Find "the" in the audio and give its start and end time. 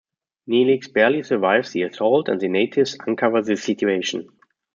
1.73-1.83, 2.41-2.47, 3.43-3.55